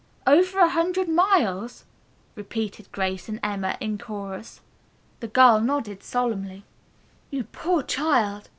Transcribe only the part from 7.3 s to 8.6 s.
poor child!"